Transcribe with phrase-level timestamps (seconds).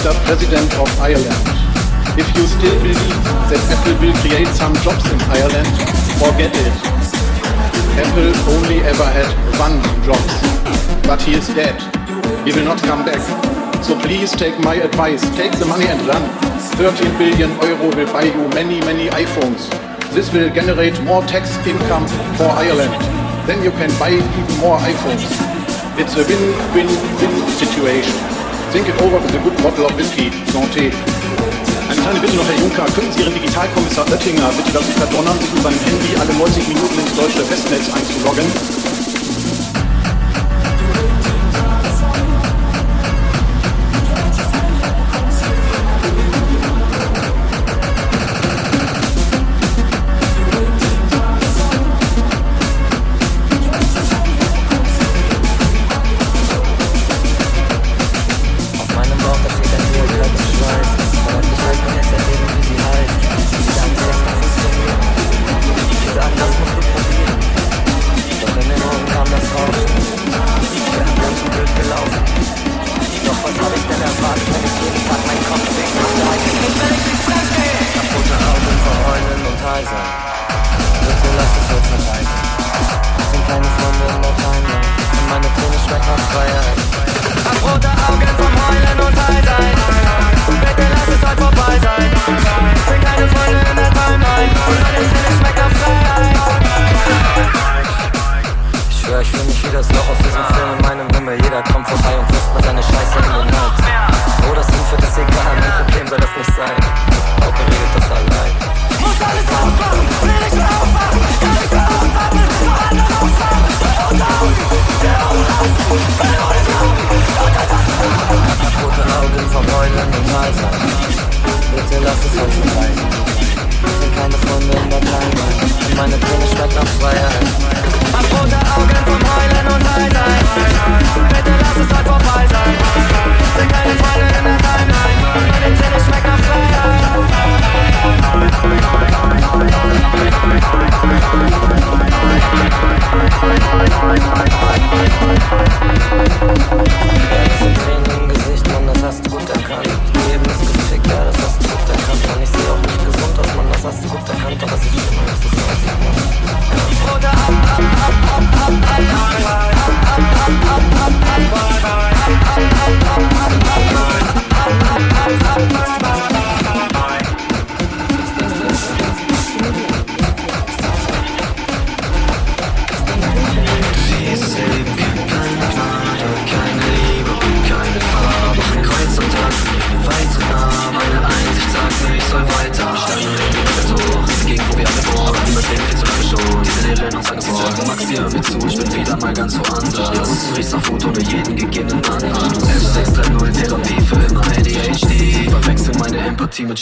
[0.00, 1.44] President of Ireland.
[2.16, 3.22] If you still believe
[3.52, 5.68] that Apple will create some jobs in Ireland,
[6.16, 6.76] forget it.
[8.00, 9.28] Apple only ever had
[9.60, 10.20] one job,
[11.04, 11.76] but he is dead.
[12.44, 13.20] He will not come back.
[13.84, 15.22] So please take my advice.
[15.36, 16.24] Take the money and run.
[16.80, 19.68] 13 billion euro will buy you many, many iPhones.
[20.14, 22.96] This will generate more tax income for Ireland.
[23.46, 25.28] Then you can buy even more iPhones.
[26.00, 28.31] It's a win-win-win situation.
[28.72, 30.90] Think it over with a good bottle of whiskey, Santé.
[31.90, 32.86] Eine kleine Bitte noch, Herr Juncker.
[32.94, 36.98] Könnten Sie Ihren Digitalkommissar Oettinger bitte dazu verdonnern, sich mit seinem Handy alle 90 Minuten
[36.98, 38.91] ins deutsche Festnetz einzuloggen?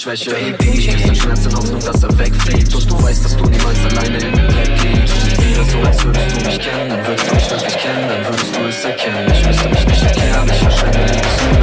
[0.00, 0.34] Schwäche.
[0.62, 2.74] Ich küsse den Schmerz in Hoffnung, dass er wegfliegt?
[2.74, 5.40] Und du weißt, dass du niemals alleine in dem Dreck liegst.
[5.44, 8.56] Wieder so, als würdest du mich kennen Dann würdest du mich wirklich kennen, dann würdest
[8.56, 9.30] du es erkennen.
[9.30, 11.59] Ich müsste mich nicht erklären, ich verschwende Liebesmühe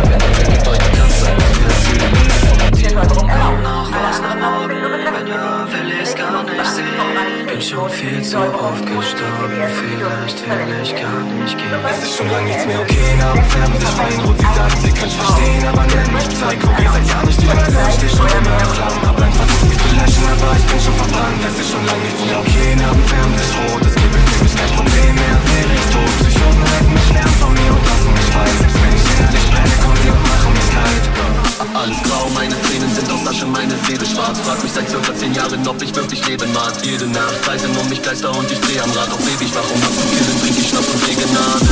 [11.01, 11.85] gar nicht gehen.
[11.89, 15.13] Es ist schon lange nichts mehr okay, Namen färben sich Weinrot Sie sagt, sie kann's
[15.13, 18.69] verstehen, aber nenn mich Psycho Ihr seid ja nicht Hölle, ich steh schon immer in
[18.73, 21.41] Flammen Hab lang versucht mich zu löschen, aber ich bin schon verbrannt.
[21.47, 23.96] Es ist schon lange nichts mehr okay, Namen färben sich rot Es
[34.27, 36.73] Seele schwarz Frag mich seit circa zehn Jahren, ob ich wirklich leben mag.
[36.83, 39.81] Jede Nacht kreisen um mich Geister und ich dreh am Rad Doch ewig wach, um
[39.81, 41.67] abzukillen, trink ich Schnaps und kriege Gnade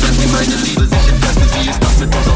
[0.00, 1.08] Wenn sie meine Liebe sich
[1.38, 2.27] für sie ist das mit uns